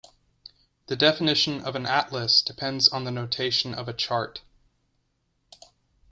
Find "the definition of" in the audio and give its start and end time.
0.87-1.75